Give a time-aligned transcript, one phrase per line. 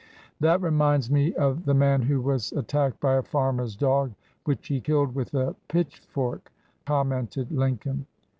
[0.39, 4.67] "That reminds me of the man who was at tacked by a farmer's dog, which
[4.67, 6.51] he killed with a pitchfork,"
[6.87, 8.07] commented Lincoln.